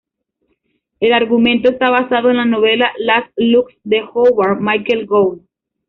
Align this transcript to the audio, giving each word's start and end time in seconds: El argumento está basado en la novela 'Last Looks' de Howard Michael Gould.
El 0.99 1.13
argumento 1.13 1.69
está 1.69 1.91
basado 1.91 2.31
en 2.31 2.37
la 2.37 2.45
novela 2.45 2.91
'Last 2.97 3.31
Looks' 3.37 3.77
de 3.83 4.01
Howard 4.11 4.59
Michael 4.59 5.05
Gould. 5.05 5.43